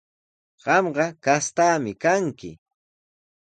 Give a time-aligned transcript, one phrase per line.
[0.63, 2.51] Qamqa kastaami kanki.